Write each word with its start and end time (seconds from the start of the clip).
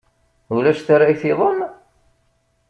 Ulac 0.55 0.79
tarrayt-iḍen? 0.81 1.59